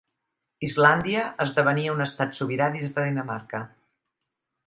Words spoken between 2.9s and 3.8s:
de Dinamarca.